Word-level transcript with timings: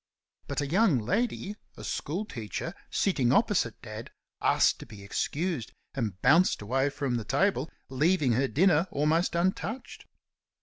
But 0.47 0.61
a 0.61 0.65
young 0.67 0.97
lady, 0.97 1.57
a 1.77 1.83
school 1.83 2.25
teacher, 2.25 2.73
sitting 2.89 3.31
opposite 3.31 3.79
Dad, 3.83 4.09
asked 4.41 4.79
to 4.79 4.87
be 4.87 5.03
excused, 5.03 5.73
and 5.93 6.19
bounced 6.23 6.59
away 6.63 6.89
from 6.89 7.17
the 7.17 7.23
table 7.23 7.69
leaving 7.87 8.31
her 8.31 8.47
dinner 8.47 8.87
almost 8.89 9.35
untouched. 9.35 10.05